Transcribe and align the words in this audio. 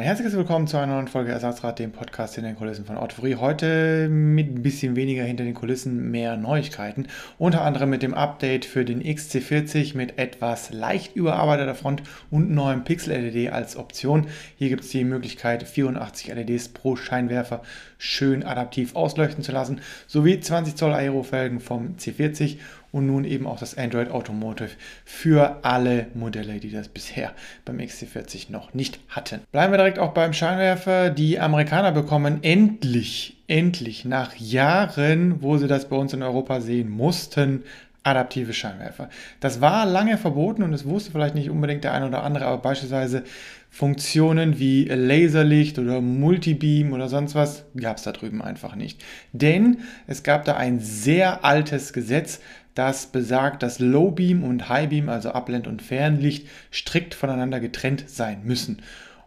Ein 0.00 0.06
herzliches 0.06 0.34
Willkommen 0.34 0.66
zu 0.66 0.78
einer 0.78 0.94
neuen 0.94 1.08
Folge 1.08 1.30
Ersatzrad, 1.30 1.78
dem 1.78 1.92
Podcast 1.92 2.38
in 2.38 2.44
den 2.44 2.56
Kulissen 2.56 2.86
von 2.86 2.96
Autofree. 2.96 3.34
Heute 3.34 4.08
mit 4.08 4.48
ein 4.48 4.62
bisschen 4.62 4.96
weniger 4.96 5.24
hinter 5.24 5.44
den 5.44 5.52
Kulissen, 5.52 6.10
mehr 6.10 6.38
Neuigkeiten. 6.38 7.06
Unter 7.36 7.60
anderem 7.60 7.90
mit 7.90 8.02
dem 8.02 8.14
Update 8.14 8.64
für 8.64 8.86
den 8.86 9.02
XC40 9.02 9.98
mit 9.98 10.18
etwas 10.18 10.72
leicht 10.72 11.16
überarbeiteter 11.16 11.74
Front 11.74 12.02
und 12.30 12.50
neuem 12.50 12.82
Pixel-LED 12.82 13.52
als 13.52 13.76
Option. 13.76 14.28
Hier 14.56 14.70
gibt 14.70 14.84
es 14.84 14.88
die 14.88 15.04
Möglichkeit, 15.04 15.64
84 15.64 16.34
LEDs 16.34 16.70
pro 16.70 16.96
Scheinwerfer 16.96 17.60
schön 17.98 18.42
adaptiv 18.42 18.96
ausleuchten 18.96 19.44
zu 19.44 19.52
lassen, 19.52 19.82
sowie 20.06 20.40
20 20.40 20.76
Zoll 20.76 20.94
Aerofelgen 20.94 21.60
vom 21.60 21.96
C40 21.98 22.56
und 22.92 23.06
nun 23.06 23.24
eben 23.24 23.46
auch 23.46 23.58
das 23.58 23.76
Android 23.76 24.10
Automotive 24.10 24.70
für 25.04 25.58
alle 25.62 26.06
Modelle, 26.14 26.60
die 26.60 26.70
das 26.70 26.88
bisher 26.88 27.32
beim 27.64 27.78
XC40 27.78 28.50
noch 28.50 28.74
nicht 28.74 29.00
hatten. 29.08 29.40
Bleiben 29.52 29.72
wir 29.72 29.78
direkt 29.78 29.98
auch 29.98 30.12
beim 30.12 30.32
Scheinwerfer. 30.32 31.10
Die 31.10 31.38
Amerikaner 31.38 31.92
bekommen 31.92 32.38
endlich, 32.42 33.36
endlich 33.48 34.04
nach 34.04 34.36
Jahren, 34.36 35.42
wo 35.42 35.56
sie 35.58 35.68
das 35.68 35.88
bei 35.88 35.96
uns 35.96 36.12
in 36.12 36.22
Europa 36.22 36.60
sehen 36.60 36.90
mussten, 36.90 37.64
adaptive 38.02 38.52
Scheinwerfer. 38.52 39.10
Das 39.40 39.60
war 39.60 39.84
lange 39.84 40.16
verboten 40.16 40.62
und 40.62 40.72
es 40.72 40.86
wusste 40.86 41.12
vielleicht 41.12 41.34
nicht 41.34 41.50
unbedingt 41.50 41.84
der 41.84 41.92
eine 41.92 42.06
oder 42.06 42.22
andere, 42.22 42.46
aber 42.46 42.58
beispielsweise 42.58 43.24
Funktionen 43.72 44.58
wie 44.58 44.84
Laserlicht 44.84 45.78
oder 45.78 46.00
Multibeam 46.00 46.92
oder 46.92 47.08
sonst 47.08 47.34
was 47.34 47.64
gab 47.76 47.98
es 47.98 48.02
da 48.02 48.12
drüben 48.12 48.42
einfach 48.42 48.74
nicht. 48.74 49.04
Denn 49.32 49.78
es 50.08 50.22
gab 50.22 50.44
da 50.44 50.56
ein 50.56 50.80
sehr 50.80 51.44
altes 51.44 51.92
Gesetz, 51.92 52.40
das 52.74 53.06
besagt, 53.06 53.62
dass 53.62 53.78
Low 53.78 54.10
Beam 54.10 54.44
und 54.44 54.68
High 54.68 54.88
Beam, 54.88 55.08
also 55.08 55.32
Abblend- 55.32 55.66
und 55.66 55.82
Fernlicht, 55.82 56.46
strikt 56.72 57.14
voneinander 57.14 57.60
getrennt 57.60 58.08
sein 58.08 58.42
müssen. 58.44 58.82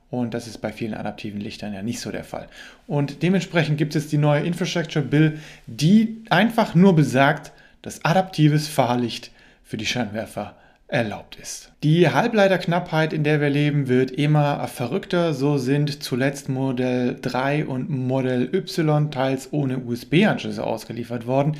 Und 0.09 0.33
das 0.33 0.47
ist 0.47 0.59
bei 0.59 0.71
vielen 0.71 0.93
adaptiven 0.93 1.41
Lichtern 1.41 1.73
ja 1.73 1.81
nicht 1.81 1.99
so 1.99 2.11
der 2.11 2.23
Fall. 2.23 2.47
Und 2.85 3.23
dementsprechend 3.23 3.77
gibt 3.77 3.95
es 3.95 4.07
die 4.07 4.19
neue 4.19 4.43
Infrastructure 4.43 5.03
Bill, 5.03 5.39
die 5.65 6.23
einfach 6.29 6.75
nur 6.75 6.95
besagt, 6.95 7.51
dass 7.81 8.05
adaptives 8.05 8.67
Fahrlicht 8.67 9.31
für 9.63 9.77
die 9.77 9.87
Scheinwerfer 9.87 10.55
erlaubt 10.87 11.37
ist. 11.41 11.71
Die 11.81 12.09
Halbleiterknappheit, 12.09 13.13
in 13.13 13.23
der 13.23 13.41
wir 13.41 13.49
leben, 13.49 13.87
wird 13.87 14.11
immer 14.11 14.67
verrückter. 14.67 15.33
So 15.33 15.57
sind 15.57 16.03
zuletzt 16.03 16.49
Modell 16.49 17.17
3 17.21 17.65
und 17.65 17.89
Modell 17.89 18.53
Y 18.53 19.09
teils 19.09 19.51
ohne 19.51 19.79
USB-Anschlüsse 19.79 20.63
ausgeliefert 20.63 21.25
worden. 21.25 21.57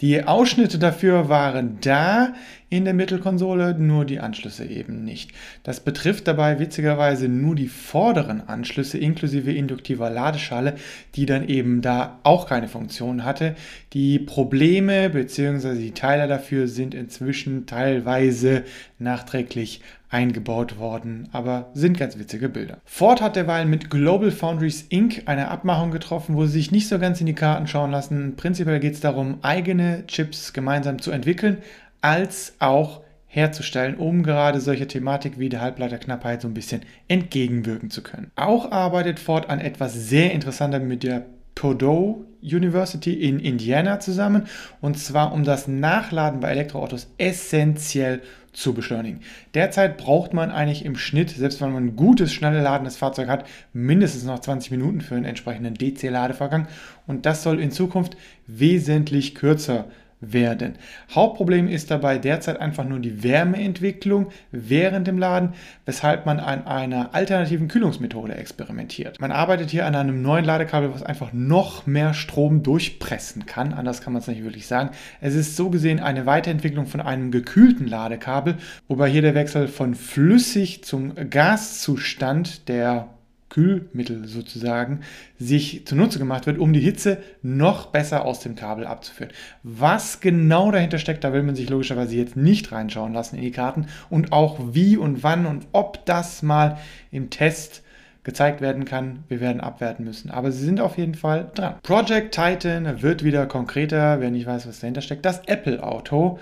Die 0.00 0.24
Ausschnitte 0.24 0.78
dafür 0.78 1.28
waren 1.28 1.78
da 1.80 2.34
in 2.68 2.84
der 2.84 2.94
Mittelkonsole, 2.94 3.74
nur 3.78 4.04
die 4.04 4.18
Anschlüsse 4.18 4.64
eben 4.64 5.04
nicht. 5.04 5.30
Das 5.62 5.80
betrifft 5.80 6.26
dabei 6.26 6.58
witzigerweise 6.58 7.28
nur 7.28 7.54
die 7.54 7.68
vorderen 7.68 8.48
Anschlüsse 8.48 8.98
inklusive 8.98 9.52
induktiver 9.52 10.10
Ladeschale, 10.10 10.74
die 11.14 11.26
dann 11.26 11.48
eben 11.48 11.80
da 11.80 12.18
auch 12.24 12.48
keine 12.48 12.66
Funktion 12.66 13.24
hatte. 13.24 13.54
Die 13.92 14.18
Probleme 14.18 15.10
bzw. 15.10 15.78
die 15.78 15.92
Teile 15.92 16.26
dafür 16.26 16.66
sind 16.66 16.94
inzwischen 16.94 17.66
teilweise 17.66 18.64
nachträglich 18.98 19.80
eingebaut 20.08 20.78
worden, 20.78 21.28
aber 21.32 21.70
sind 21.74 21.98
ganz 21.98 22.18
witzige 22.18 22.48
Bilder. 22.48 22.78
Ford 22.84 23.20
hat 23.20 23.36
derweil 23.36 23.66
mit 23.66 23.90
Global 23.90 24.30
Foundries 24.30 24.86
Inc. 24.88 25.22
eine 25.26 25.48
Abmachung 25.48 25.90
getroffen, 25.90 26.36
wo 26.36 26.46
sie 26.46 26.52
sich 26.52 26.70
nicht 26.70 26.88
so 26.88 26.98
ganz 26.98 27.20
in 27.20 27.26
die 27.26 27.34
Karten 27.34 27.66
schauen 27.66 27.90
lassen. 27.90 28.34
Prinzipiell 28.36 28.78
geht 28.78 28.94
es 28.94 29.00
darum, 29.00 29.38
eigene 29.42 30.04
Chips 30.06 30.52
gemeinsam 30.52 31.00
zu 31.00 31.10
entwickeln, 31.10 31.58
als 32.00 32.54
auch 32.58 33.02
herzustellen, 33.36 33.96
um 33.96 34.22
gerade 34.22 34.60
solche 34.60 34.88
Thematik 34.88 35.38
wie 35.38 35.50
die 35.50 35.58
Halbleiterknappheit 35.58 36.40
so 36.40 36.48
ein 36.48 36.54
bisschen 36.54 36.82
entgegenwirken 37.06 37.90
zu 37.90 38.02
können. 38.02 38.30
Auch 38.34 38.72
arbeitet 38.72 39.20
Ford 39.20 39.50
an 39.50 39.60
etwas 39.60 39.92
sehr 39.92 40.32
Interessantem 40.32 40.88
mit 40.88 41.02
der 41.02 41.26
Purdue 41.54 42.24
University 42.42 43.12
in 43.12 43.38
Indiana 43.40 44.00
zusammen 44.00 44.46
und 44.80 44.98
zwar 44.98 45.32
um 45.32 45.44
das 45.44 45.68
Nachladen 45.68 46.40
bei 46.40 46.50
Elektroautos 46.50 47.08
essentiell 47.18 48.22
zu 48.52 48.72
beschleunigen. 48.72 49.20
Derzeit 49.52 49.98
braucht 49.98 50.32
man 50.32 50.50
eigentlich 50.50 50.84
im 50.84 50.96
Schnitt, 50.96 51.30
selbst 51.30 51.60
wenn 51.60 51.72
man 51.72 51.88
ein 51.88 51.96
gutes, 51.96 52.32
schnell 52.32 52.58
ladendes 52.58 52.96
Fahrzeug 52.96 53.28
hat, 53.28 53.46
mindestens 53.74 54.24
noch 54.24 54.38
20 54.38 54.70
Minuten 54.70 55.02
für 55.02 55.14
einen 55.14 55.26
entsprechenden 55.26 55.74
DC-Ladevorgang 55.74 56.68
und 57.06 57.26
das 57.26 57.42
soll 57.42 57.60
in 57.60 57.70
Zukunft 57.70 58.16
wesentlich 58.46 59.34
kürzer 59.34 59.84
sein 59.84 60.05
werden. 60.20 60.76
Hauptproblem 61.14 61.68
ist 61.68 61.90
dabei 61.90 62.18
derzeit 62.18 62.60
einfach 62.60 62.84
nur 62.84 63.00
die 63.00 63.22
Wärmeentwicklung 63.22 64.28
während 64.50 65.06
dem 65.06 65.18
Laden, 65.18 65.50
weshalb 65.84 66.26
man 66.26 66.40
an 66.40 66.66
einer 66.66 67.14
alternativen 67.14 67.68
Kühlungsmethode 67.68 68.34
experimentiert. 68.34 69.20
Man 69.20 69.32
arbeitet 69.32 69.70
hier 69.70 69.86
an 69.86 69.94
einem 69.94 70.22
neuen 70.22 70.44
Ladekabel, 70.44 70.92
was 70.92 71.02
einfach 71.02 71.32
noch 71.32 71.86
mehr 71.86 72.14
Strom 72.14 72.62
durchpressen 72.62 73.46
kann. 73.46 73.72
Anders 73.72 74.00
kann 74.00 74.12
man 74.12 74.22
es 74.22 74.28
nicht 74.28 74.42
wirklich 74.42 74.66
sagen. 74.66 74.90
Es 75.20 75.34
ist 75.34 75.56
so 75.56 75.70
gesehen 75.70 76.00
eine 76.00 76.26
Weiterentwicklung 76.26 76.86
von 76.86 77.00
einem 77.00 77.30
gekühlten 77.30 77.86
Ladekabel, 77.86 78.56
wobei 78.88 79.10
hier 79.10 79.22
der 79.22 79.34
Wechsel 79.34 79.68
von 79.68 79.94
flüssig 79.94 80.84
zum 80.84 81.14
Gaszustand 81.30 82.68
der 82.68 83.08
Kühlmittel 83.48 84.26
sozusagen 84.26 85.00
sich 85.38 85.86
zunutze 85.86 86.18
gemacht 86.18 86.46
wird, 86.46 86.58
um 86.58 86.72
die 86.72 86.80
Hitze 86.80 87.18
noch 87.42 87.86
besser 87.86 88.24
aus 88.24 88.40
dem 88.40 88.56
Kabel 88.56 88.86
abzuführen. 88.86 89.32
Was 89.62 90.20
genau 90.20 90.70
dahinter 90.70 90.98
steckt, 90.98 91.24
da 91.24 91.32
will 91.32 91.42
man 91.42 91.54
sich 91.54 91.70
logischerweise 91.70 92.16
jetzt 92.16 92.36
nicht 92.36 92.72
reinschauen 92.72 93.12
lassen 93.12 93.36
in 93.36 93.42
die 93.42 93.52
Karten 93.52 93.86
und 94.10 94.32
auch 94.32 94.58
wie 94.72 94.96
und 94.96 95.22
wann 95.22 95.46
und 95.46 95.66
ob 95.72 96.04
das 96.06 96.42
mal 96.42 96.78
im 97.10 97.30
Test 97.30 97.82
gezeigt 98.24 98.60
werden 98.60 98.84
kann. 98.84 99.22
Wir 99.28 99.40
werden 99.40 99.60
abwerten 99.60 100.04
müssen. 100.04 100.32
Aber 100.32 100.50
sie 100.50 100.64
sind 100.64 100.80
auf 100.80 100.98
jeden 100.98 101.14
Fall 101.14 101.48
dran. 101.54 101.76
Project 101.84 102.34
Titan 102.34 103.00
wird 103.00 103.22
wieder 103.22 103.46
konkreter, 103.46 104.20
wer 104.20 104.32
nicht 104.32 104.46
weiß, 104.46 104.66
was 104.66 104.80
dahinter 104.80 105.00
steckt. 105.00 105.24
Das 105.24 105.42
Apple-Auto. 105.46 106.40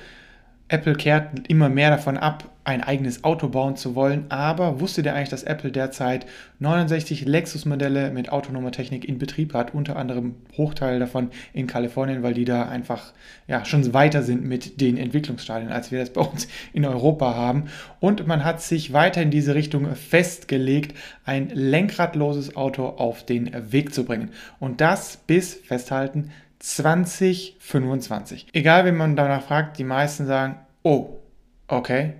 Apple 0.75 0.95
kehrt 0.95 1.47
immer 1.49 1.69
mehr 1.69 1.91
davon 1.91 2.17
ab, 2.17 2.51
ein 2.65 2.83
eigenes 2.83 3.23
Auto 3.23 3.49
bauen 3.49 3.77
zu 3.77 3.95
wollen, 3.95 4.25
aber 4.31 4.81
wusstet 4.81 5.07
ihr 5.07 5.15
eigentlich, 5.15 5.29
dass 5.29 5.45
Apple 5.45 5.71
derzeit 5.71 6.27
69 6.59 7.27
Lexus-Modelle 7.27 8.11
mit 8.11 8.33
autonomer 8.33 8.73
Technik 8.73 9.05
in 9.05 9.19
Betrieb 9.19 9.55
hat, 9.55 9.73
unter 9.73 9.97
anderem 9.97 10.34
Hochteil 10.57 10.99
davon 10.99 11.31
in 11.53 11.69
Kalifornien, 11.69 12.25
weil 12.25 12.34
die 12.34 12.45
da 12.45 12.69
einfach 12.69 13.13
ja, 13.47 13.65
schon 13.65 13.95
weiter 13.95 14.25
sind 14.25 14.45
mit 14.45 14.81
den 14.81 14.97
Entwicklungsstadien, 14.97 15.71
als 15.71 15.93
wir 15.93 16.01
das 16.01 16.11
bei 16.11 16.23
uns 16.23 16.49
in 16.73 16.84
Europa 16.84 17.34
haben. 17.37 17.67
Und 18.01 18.27
man 18.27 18.45
hat 18.45 18.61
sich 18.63 18.93
weiter 18.93 19.23
in 19.23 19.31
diese 19.31 19.55
Richtung 19.55 19.95
festgelegt, 19.95 20.97
ein 21.25 21.51
lenkradloses 21.51 22.57
Auto 22.57 22.87
auf 22.87 23.25
den 23.25 23.53
Weg 23.71 23.95
zu 23.95 24.05
bringen. 24.05 24.31
Und 24.59 24.81
das 24.81 25.19
bis, 25.19 25.55
festhalten, 25.55 26.31
2025. 26.65 28.47
Egal, 28.55 28.87
wenn 28.87 28.97
man 28.97 29.17
danach 29.17 29.43
fragt, 29.43 29.79
die 29.79 29.84
meisten 29.84 30.25
sagen, 30.27 30.57
oh, 30.84 31.19
okay, 31.67 32.12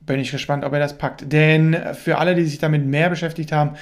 bin 0.00 0.18
ich 0.18 0.32
gespannt, 0.32 0.64
ob 0.64 0.72
er 0.72 0.80
das 0.80 0.98
packt. 0.98 1.30
Denn 1.32 1.76
für 1.94 2.18
alle, 2.18 2.34
die 2.34 2.44
sich 2.44 2.58
damit 2.58 2.84
mehr 2.84 3.10
beschäftigt 3.10 3.52
haben, 3.52 3.76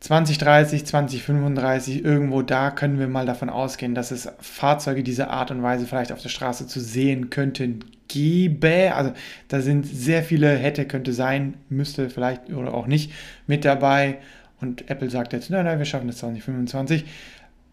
2030, 0.00 0.84
2035, 0.84 2.04
irgendwo 2.04 2.42
da 2.42 2.70
können 2.70 2.98
wir 2.98 3.08
mal 3.08 3.24
davon 3.24 3.48
ausgehen, 3.48 3.94
dass 3.94 4.10
es 4.10 4.28
Fahrzeuge 4.40 5.02
dieser 5.02 5.30
Art 5.30 5.50
und 5.50 5.62
Weise 5.62 5.86
vielleicht 5.86 6.12
auf 6.12 6.20
der 6.20 6.28
Straße 6.28 6.66
zu 6.66 6.80
sehen 6.80 7.30
könnten, 7.30 7.80
gäbe. 8.08 8.92
Also 8.94 9.12
da 9.48 9.60
sind 9.60 9.86
sehr 9.86 10.22
viele 10.22 10.54
hätte, 10.54 10.84
könnte 10.84 11.14
sein, 11.14 11.54
müsste 11.70 12.10
vielleicht 12.10 12.52
oder 12.52 12.74
auch 12.74 12.86
nicht 12.86 13.10
mit 13.46 13.64
dabei. 13.64 14.18
Und 14.60 14.90
Apple 14.90 15.10
sagt 15.10 15.32
jetzt, 15.32 15.50
nein, 15.50 15.64
nein, 15.64 15.78
wir 15.78 15.86
schaffen 15.86 16.08
das 16.08 16.18
2025. 16.18 17.04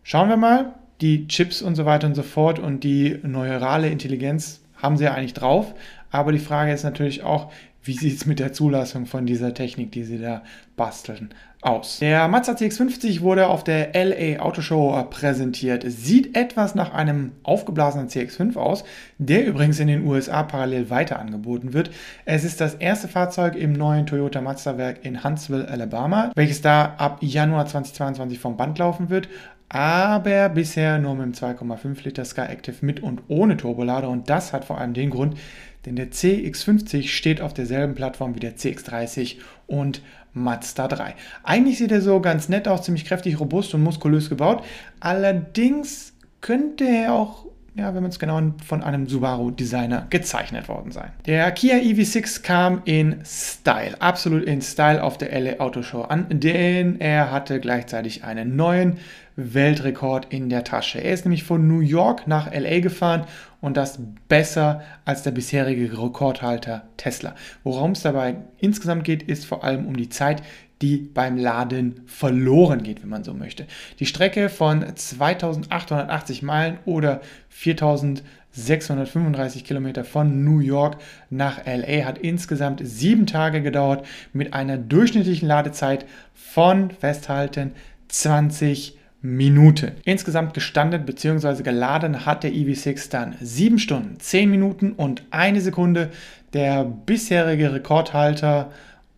Schauen 0.03 0.29
wir 0.29 0.37
mal, 0.37 0.73
die 1.01 1.27
Chips 1.27 1.61
und 1.61 1.75
so 1.75 1.85
weiter 1.85 2.07
und 2.07 2.15
so 2.15 2.23
fort 2.23 2.59
und 2.59 2.83
die 2.83 3.19
neurale 3.23 3.89
Intelligenz 3.89 4.62
haben 4.83 4.97
sie 4.97 5.05
ja 5.05 5.13
eigentlich 5.13 5.33
drauf. 5.33 5.73
Aber 6.11 6.31
die 6.31 6.39
Frage 6.39 6.71
ist 6.71 6.83
natürlich 6.83 7.23
auch, 7.23 7.51
wie 7.85 7.93
sieht 7.93 8.15
es 8.15 8.25
mit 8.25 8.39
der 8.39 8.53
Zulassung 8.53 9.05
von 9.05 9.25
dieser 9.25 9.53
Technik, 9.53 9.91
die 9.91 10.03
sie 10.03 10.17
da 10.17 10.43
basteln, 10.77 11.33
aus? 11.61 11.99
Der 11.99 12.27
Mazda 12.29 12.53
CX-50 12.53 13.21
wurde 13.21 13.47
auf 13.47 13.63
der 13.63 13.91
LA 13.93 14.41
Auto 14.41 14.61
Show 14.61 15.03
präsentiert. 15.09 15.83
Sieht 15.85 16.37
etwas 16.37 16.75
nach 16.75 16.93
einem 16.93 17.33
aufgeblasenen 17.43 18.07
CX-5 18.07 18.55
aus, 18.55 18.85
der 19.17 19.45
übrigens 19.45 19.79
in 19.79 19.87
den 19.87 20.05
USA 20.05 20.43
parallel 20.43 20.89
weiter 20.89 21.19
angeboten 21.19 21.73
wird. 21.73 21.91
Es 22.25 22.45
ist 22.45 22.61
das 22.61 22.75
erste 22.75 23.09
Fahrzeug 23.09 23.55
im 23.55 23.73
neuen 23.73 24.05
Toyota 24.05 24.39
Mazda-Werk 24.39 25.03
in 25.03 25.23
Huntsville, 25.23 25.67
Alabama, 25.67 26.31
welches 26.35 26.61
da 26.61 26.93
ab 26.97 27.17
Januar 27.21 27.65
2022 27.65 28.39
vom 28.39 28.55
Band 28.55 28.79
laufen 28.79 29.09
wird 29.09 29.27
aber 29.69 30.49
bisher 30.49 30.99
nur 30.99 31.15
mit 31.15 31.25
dem 31.25 31.33
2,5 31.33 32.03
Liter 32.03 32.25
Sky 32.25 32.41
Active 32.41 32.77
mit 32.81 33.01
und 33.01 33.21
ohne 33.27 33.57
Turbolader 33.57 34.09
und 34.09 34.29
das 34.29 34.53
hat 34.53 34.65
vor 34.65 34.79
allem 34.79 34.93
den 34.93 35.09
Grund, 35.09 35.37
denn 35.85 35.95
der 35.95 36.11
CX50 36.11 37.07
steht 37.07 37.41
auf 37.41 37.53
derselben 37.53 37.95
Plattform 37.95 38.35
wie 38.35 38.39
der 38.39 38.55
CX30 38.55 39.37
und 39.67 40.01
Mazda 40.33 40.87
3. 40.87 41.15
Eigentlich 41.43 41.77
sieht 41.77 41.91
er 41.91 42.01
so 42.01 42.19
ganz 42.19 42.49
nett 42.49 42.67
aus, 42.67 42.83
ziemlich 42.83 43.05
kräftig, 43.05 43.39
robust 43.39 43.73
und 43.73 43.83
muskulös 43.83 44.29
gebaut. 44.29 44.63
Allerdings 44.99 46.13
könnte 46.41 46.85
er 46.85 47.13
auch 47.13 47.45
ja, 47.75 47.95
wenn 47.95 48.03
man 48.03 48.11
es 48.11 48.19
genau 48.19 48.39
von 48.65 48.83
einem 48.83 49.07
Subaru-Designer 49.07 50.05
gezeichnet 50.09 50.67
worden 50.67 50.91
sein. 50.91 51.11
Der 51.25 51.51
Kia 51.51 51.77
EV6 51.77 52.43
kam 52.43 52.81
in 52.85 53.21
Style, 53.25 53.99
absolut 53.99 54.43
in 54.43 54.61
Style 54.61 55.03
auf 55.03 55.17
der 55.17 55.39
LA 55.39 55.59
Auto 55.59 55.81
Show 55.81 56.03
an, 56.03 56.27
denn 56.29 56.99
er 56.99 57.31
hatte 57.31 57.59
gleichzeitig 57.59 58.23
einen 58.23 58.55
neuen 58.55 58.97
Weltrekord 59.35 60.27
in 60.31 60.49
der 60.49 60.63
Tasche. 60.63 60.99
Er 60.99 61.13
ist 61.13 61.25
nämlich 61.25 61.43
von 61.43 61.67
New 61.67 61.79
York 61.79 62.27
nach 62.27 62.53
LA 62.53 62.79
gefahren 62.79 63.23
und 63.61 63.75
das 63.75 63.99
besser 64.27 64.83
als 65.05 65.23
der 65.23 65.31
bisherige 65.31 65.91
Rekordhalter 65.91 66.83
Tesla. 66.97 67.33
Worum 67.63 67.91
es 67.91 68.03
dabei 68.03 68.35
insgesamt 68.59 69.03
geht, 69.03 69.23
ist 69.23 69.45
vor 69.45 69.63
allem 69.63 69.87
um 69.87 69.97
die 69.97 70.09
Zeit, 70.09 70.43
die 70.83 70.97
beim 70.97 71.37
Laden 71.37 72.01
verloren 72.05 72.83
geht, 72.83 73.01
wenn 73.01 73.09
man 73.09 73.23
so 73.23 73.33
möchte. 73.33 73.65
Die 73.99 74.05
Strecke 74.05 74.49
von 74.49 74.85
2880 74.93 76.43
Meilen 76.43 76.77
oder 76.83 77.21
4635 77.47 79.63
Kilometer 79.63 80.03
von 80.03 80.43
New 80.43 80.59
York 80.59 80.97
nach 81.29 81.65
LA 81.65 82.03
hat 82.03 82.17
insgesamt 82.17 82.81
sieben 82.83 83.27
Tage 83.27 83.61
gedauert 83.61 84.05
mit 84.33 84.53
einer 84.53 84.77
durchschnittlichen 84.77 85.47
Ladezeit 85.47 86.05
von, 86.33 86.91
festhalten, 86.91 87.71
20 88.09 88.97
Minuten. 89.21 89.93
Insgesamt 90.03 90.53
gestanden 90.53 91.05
bzw. 91.05 91.63
geladen 91.63 92.25
hat 92.25 92.43
der 92.43 92.51
EV6 92.51 93.09
dann 93.09 93.35
7 93.39 93.79
Stunden, 93.79 94.19
10 94.19 94.51
Minuten 94.51 94.91
und 94.91 95.23
eine 95.31 95.61
Sekunde. 95.61 96.09
Der 96.51 96.83
bisherige 96.83 97.71
Rekordhalter 97.73 98.69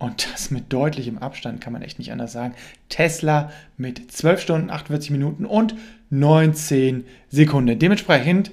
und 0.05 0.31
das 0.31 0.51
mit 0.51 0.71
deutlichem 0.71 1.17
Abstand, 1.17 1.61
kann 1.61 1.73
man 1.73 1.81
echt 1.81 1.97
nicht 1.97 2.11
anders 2.11 2.31
sagen. 2.31 2.53
Tesla 2.89 3.51
mit 3.75 4.11
12 4.11 4.39
Stunden, 4.39 4.69
48 4.69 5.09
Minuten 5.09 5.45
und 5.45 5.73
19 6.11 7.05
Sekunden. 7.29 7.79
Dementsprechend 7.79 8.51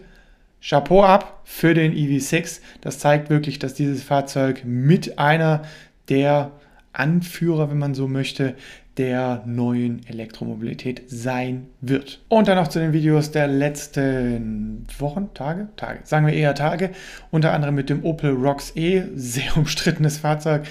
Chapeau 0.62 1.04
ab 1.04 1.43
für 1.44 1.75
den 1.75 1.93
EV6. 1.93 2.60
Das 2.81 2.99
zeigt 2.99 3.28
wirklich, 3.28 3.58
dass 3.58 3.75
dieses 3.75 4.02
Fahrzeug 4.02 4.62
mit 4.64 5.19
einer 5.19 5.62
der 6.08 6.52
Anführer, 6.94 7.70
wenn 7.70 7.78
man 7.78 7.94
so 7.94 8.08
möchte, 8.08 8.54
der 8.96 9.43
neuen 9.46 10.06
Elektromobilität 10.06 11.02
sein 11.06 11.66
wird. 11.81 12.20
Und 12.28 12.49
dann 12.49 12.56
noch 12.56 12.69
zu 12.69 12.78
den 12.78 12.93
Videos 12.93 13.31
der 13.31 13.46
letzten 13.46 14.87
Wochen, 14.99 15.31
Tage, 15.34 15.69
Tage, 15.76 16.00
sagen 16.04 16.26
wir 16.26 16.34
eher 16.34 16.54
Tage, 16.54 16.90
unter 17.31 17.52
anderem 17.52 17.75
mit 17.75 17.90
dem 17.90 18.04
Opel 18.04 18.32
Rocks 18.32 18.72
E, 18.75 19.04
sehr 19.14 19.56
umstrittenes 19.56 20.19
Fahrzeug, 20.19 20.64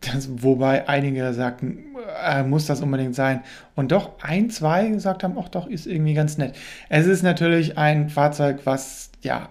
das, 0.00 0.28
wobei 0.42 0.88
einige 0.88 1.32
sagten, 1.34 1.84
äh, 2.24 2.42
muss 2.42 2.66
das 2.66 2.80
unbedingt 2.80 3.14
sein. 3.14 3.42
Und 3.74 3.92
doch 3.92 4.12
ein, 4.20 4.48
zwei 4.50 4.88
gesagt 4.88 5.24
haben, 5.24 5.36
ach 5.38 5.48
doch, 5.48 5.66
ist 5.66 5.86
irgendwie 5.86 6.14
ganz 6.14 6.38
nett. 6.38 6.54
Es 6.88 7.06
ist 7.06 7.22
natürlich 7.22 7.76
ein 7.78 8.08
Fahrzeug, 8.08 8.60
was, 8.64 9.10
ja, 9.22 9.48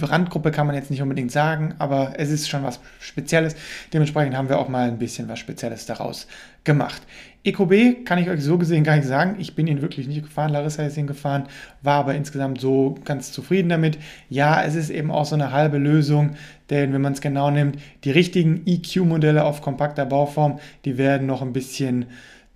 Randgruppe 0.00 0.50
kann 0.50 0.66
man 0.66 0.76
jetzt 0.76 0.90
nicht 0.90 1.00
unbedingt 1.00 1.32
sagen, 1.32 1.74
aber 1.78 2.14
es 2.18 2.30
ist 2.30 2.48
schon 2.48 2.64
was 2.64 2.80
Spezielles. 3.00 3.56
Dementsprechend 3.92 4.36
haben 4.36 4.48
wir 4.48 4.58
auch 4.58 4.68
mal 4.68 4.88
ein 4.88 4.98
bisschen 4.98 5.28
was 5.28 5.38
Spezielles 5.38 5.86
daraus 5.86 6.26
gemacht. 6.64 7.02
EQB 7.46 8.04
kann 8.04 8.18
ich 8.18 8.28
euch 8.28 8.42
so 8.42 8.58
gesehen 8.58 8.82
gar 8.82 8.96
nicht 8.96 9.06
sagen. 9.06 9.36
Ich 9.38 9.54
bin 9.54 9.68
ihn 9.68 9.80
wirklich 9.80 10.08
nicht 10.08 10.22
gefahren. 10.22 10.50
Larissa 10.50 10.84
ist 10.84 10.96
ihn 10.96 11.06
gefahren, 11.06 11.44
war 11.82 12.00
aber 12.00 12.14
insgesamt 12.16 12.60
so 12.60 12.96
ganz 13.04 13.30
zufrieden 13.30 13.68
damit. 13.68 13.98
Ja, 14.28 14.62
es 14.64 14.74
ist 14.74 14.90
eben 14.90 15.12
auch 15.12 15.24
so 15.24 15.36
eine 15.36 15.52
halbe 15.52 15.78
Lösung, 15.78 16.30
denn 16.70 16.92
wenn 16.92 17.00
man 17.00 17.12
es 17.12 17.20
genau 17.20 17.50
nimmt, 17.50 17.78
die 18.02 18.10
richtigen 18.10 18.62
EQ-Modelle 18.66 19.44
auf 19.44 19.62
kompakter 19.62 20.06
Bauform, 20.06 20.58
die 20.84 20.98
werden 20.98 21.28
noch 21.28 21.40
ein 21.40 21.52
bisschen 21.52 22.06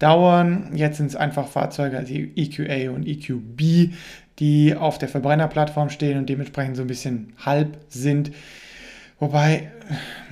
dauern. 0.00 0.72
Jetzt 0.74 0.96
sind 0.96 1.06
es 1.06 1.16
einfach 1.16 1.46
Fahrzeuge, 1.46 1.96
also 1.96 2.12
EQA 2.12 2.90
und 2.90 3.06
EQB, 3.06 3.92
die 4.40 4.74
auf 4.74 4.98
der 4.98 5.08
Verbrennerplattform 5.08 5.90
stehen 5.90 6.18
und 6.18 6.28
dementsprechend 6.28 6.76
so 6.76 6.82
ein 6.82 6.88
bisschen 6.88 7.34
halb 7.38 7.78
sind. 7.88 8.32
Wobei, 9.20 9.70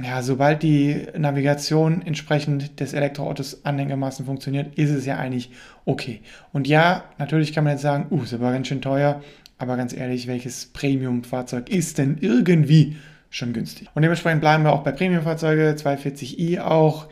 ja, 0.02 0.22
sobald 0.22 0.62
die 0.62 1.06
Navigation 1.16 2.00
entsprechend 2.00 2.80
des 2.80 2.94
Elektroautos 2.94 3.66
anhängermaßen 3.66 4.24
funktioniert, 4.24 4.74
ist 4.76 4.90
es 4.90 5.04
ja 5.04 5.18
eigentlich 5.18 5.50
okay. 5.84 6.22
Und 6.54 6.66
ja, 6.66 7.04
natürlich 7.18 7.52
kann 7.52 7.64
man 7.64 7.74
jetzt 7.74 7.82
sagen, 7.82 8.06
uh, 8.10 8.22
ist 8.22 8.32
aber 8.32 8.50
ganz 8.50 8.66
schön 8.66 8.80
teuer, 8.80 9.22
aber 9.58 9.76
ganz 9.76 9.92
ehrlich, 9.92 10.26
welches 10.26 10.66
Premium-Fahrzeug 10.72 11.68
ist 11.68 11.98
denn 11.98 12.16
irgendwie 12.20 12.96
schon 13.28 13.52
günstig? 13.52 13.88
Und 13.94 14.00
dementsprechend 14.00 14.40
bleiben 14.40 14.64
wir 14.64 14.72
auch 14.72 14.84
bei 14.84 14.92
Premium-Fahrzeuge, 14.92 15.76
240i 15.76 16.60
auch, 16.60 17.08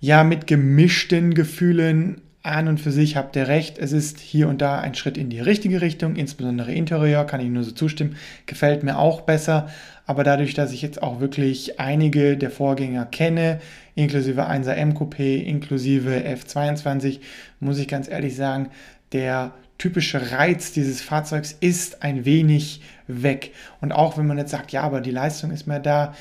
ja, 0.00 0.24
mit 0.24 0.46
gemischten 0.46 1.34
Gefühlen, 1.34 2.22
an 2.44 2.68
und 2.68 2.78
für 2.78 2.92
sich 2.92 3.16
habt 3.16 3.34
ihr 3.36 3.48
recht, 3.48 3.78
es 3.78 3.92
ist 3.92 4.20
hier 4.20 4.48
und 4.48 4.60
da 4.60 4.78
ein 4.78 4.94
Schritt 4.94 5.16
in 5.16 5.30
die 5.30 5.40
richtige 5.40 5.80
Richtung, 5.80 6.14
insbesondere 6.14 6.72
Interieur, 6.72 7.24
kann 7.24 7.40
ich 7.40 7.48
nur 7.48 7.64
so 7.64 7.72
zustimmen, 7.72 8.16
gefällt 8.44 8.84
mir 8.84 8.98
auch 8.98 9.22
besser. 9.22 9.68
Aber 10.06 10.24
dadurch, 10.24 10.52
dass 10.52 10.72
ich 10.72 10.82
jetzt 10.82 11.02
auch 11.02 11.20
wirklich 11.20 11.80
einige 11.80 12.36
der 12.36 12.50
Vorgänger 12.50 13.06
kenne, 13.06 13.60
inklusive 13.94 14.46
1er 14.46 14.72
M 14.74 14.92
Coupé, 14.92 15.42
inklusive 15.42 16.10
F22, 16.10 17.20
muss 17.60 17.78
ich 17.78 17.88
ganz 17.88 18.08
ehrlich 18.08 18.36
sagen, 18.36 18.68
der 19.12 19.52
typische 19.78 20.32
Reiz 20.32 20.72
dieses 20.72 21.00
Fahrzeugs 21.00 21.56
ist 21.58 22.02
ein 22.02 22.26
wenig 22.26 22.82
weg. 23.06 23.52
Und 23.80 23.92
auch 23.92 24.18
wenn 24.18 24.26
man 24.26 24.36
jetzt 24.36 24.50
sagt, 24.50 24.70
ja, 24.70 24.82
aber 24.82 25.00
die 25.00 25.10
Leistung 25.10 25.50
ist 25.50 25.66
mehr 25.66 25.80
da, 25.80 26.14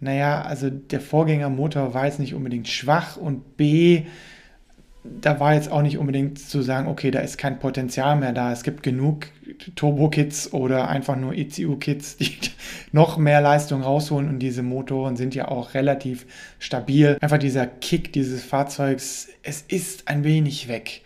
naja, 0.00 0.42
also 0.42 0.68
der 0.68 1.00
Vorgängermotor 1.00 1.94
war 1.94 2.04
jetzt 2.04 2.18
nicht 2.18 2.34
unbedingt 2.34 2.68
schwach 2.68 3.16
und 3.16 3.56
B, 3.56 4.02
da 5.04 5.40
war 5.40 5.54
jetzt 5.54 5.70
auch 5.70 5.82
nicht 5.82 5.98
unbedingt 5.98 6.38
zu 6.38 6.62
sagen, 6.62 6.86
okay, 6.88 7.10
da 7.10 7.20
ist 7.20 7.36
kein 7.36 7.58
Potenzial 7.58 8.16
mehr 8.16 8.32
da. 8.32 8.52
Es 8.52 8.62
gibt 8.62 8.82
genug 8.82 9.26
Turbo-Kits 9.74 10.52
oder 10.52 10.88
einfach 10.88 11.16
nur 11.16 11.34
ECU-Kits, 11.34 12.18
die 12.18 12.36
noch 12.92 13.18
mehr 13.18 13.40
Leistung 13.40 13.82
rausholen 13.82 14.28
und 14.28 14.38
diese 14.38 14.62
Motoren 14.62 15.16
sind 15.16 15.34
ja 15.34 15.48
auch 15.48 15.74
relativ 15.74 16.26
stabil. 16.58 17.18
Einfach 17.20 17.38
dieser 17.38 17.66
Kick 17.66 18.12
dieses 18.12 18.44
Fahrzeugs, 18.44 19.28
es 19.42 19.62
ist 19.62 20.08
ein 20.08 20.22
wenig 20.22 20.68
weg. 20.68 21.02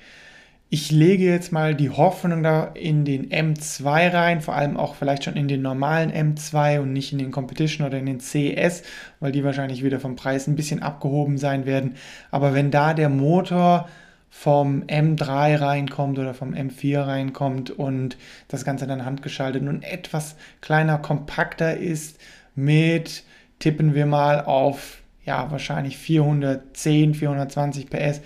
Ich 0.68 0.90
lege 0.90 1.24
jetzt 1.24 1.52
mal 1.52 1.76
die 1.76 1.90
Hoffnung 1.90 2.42
da 2.42 2.64
in 2.74 3.04
den 3.04 3.30
M2 3.30 4.12
rein, 4.12 4.40
vor 4.40 4.56
allem 4.56 4.76
auch 4.76 4.96
vielleicht 4.96 5.22
schon 5.22 5.36
in 5.36 5.46
den 5.46 5.62
normalen 5.62 6.10
M2 6.10 6.80
und 6.80 6.92
nicht 6.92 7.12
in 7.12 7.18
den 7.18 7.30
Competition 7.30 7.86
oder 7.86 7.98
in 7.98 8.06
den 8.06 8.18
CS, 8.18 8.82
weil 9.20 9.30
die 9.30 9.44
wahrscheinlich 9.44 9.84
wieder 9.84 10.00
vom 10.00 10.16
Preis 10.16 10.48
ein 10.48 10.56
bisschen 10.56 10.82
abgehoben 10.82 11.38
sein 11.38 11.66
werden. 11.66 11.94
Aber 12.32 12.52
wenn 12.52 12.72
da 12.72 12.94
der 12.94 13.08
Motor 13.08 13.88
vom 14.28 14.82
M3 14.82 15.60
reinkommt 15.60 16.18
oder 16.18 16.34
vom 16.34 16.52
M4 16.52 17.06
reinkommt 17.06 17.70
und 17.70 18.16
das 18.48 18.64
Ganze 18.64 18.88
dann 18.88 19.04
handgeschaltet 19.04 19.62
und 19.62 19.84
etwas 19.84 20.34
kleiner, 20.60 20.98
kompakter 20.98 21.76
ist 21.76 22.19
mit, 22.56 23.22
tippen 23.60 23.94
wir 23.94 24.06
mal 24.06 24.44
auf, 24.44 24.98
ja, 25.24 25.48
wahrscheinlich 25.52 25.96
410, 25.96 27.14
420 27.14 27.88
PS, 27.88 28.20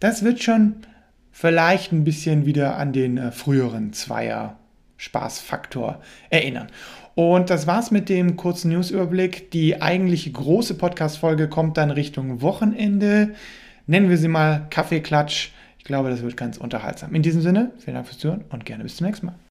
das 0.00 0.24
wird 0.24 0.42
schon 0.42 0.74
vielleicht 1.36 1.92
ein 1.92 2.02
bisschen 2.02 2.46
wieder 2.46 2.78
an 2.78 2.94
den 2.94 3.18
äh, 3.18 3.30
früheren 3.30 3.92
Zweier 3.92 4.56
Spaßfaktor 4.96 6.00
erinnern. 6.30 6.68
Und 7.14 7.50
das 7.50 7.66
war's 7.66 7.90
mit 7.90 8.08
dem 8.08 8.38
kurzen 8.38 8.70
Newsüberblick. 8.70 9.50
Die 9.50 9.82
eigentliche 9.82 10.32
große 10.32 10.74
Podcast-Folge 10.78 11.48
kommt 11.48 11.76
dann 11.76 11.90
Richtung 11.90 12.40
Wochenende. 12.40 13.34
Nennen 13.86 14.08
wir 14.08 14.16
sie 14.16 14.28
mal 14.28 14.66
Kaffeeklatsch. 14.70 15.50
Ich 15.76 15.84
glaube, 15.84 16.08
das 16.08 16.22
wird 16.22 16.38
ganz 16.38 16.56
unterhaltsam. 16.56 17.14
In 17.14 17.22
diesem 17.22 17.42
Sinne, 17.42 17.70
vielen 17.78 17.96
Dank 17.96 18.06
fürs 18.06 18.18
Zuhören 18.18 18.44
und 18.48 18.64
gerne 18.64 18.82
bis 18.82 18.96
zum 18.96 19.06
nächsten 19.06 19.26
Mal. 19.26 19.45